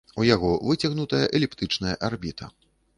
У 0.21 0.23
яго 0.27 0.49
выцягнутая 0.69 1.21
эліптычная 1.39 1.95
арбіта. 2.11 2.55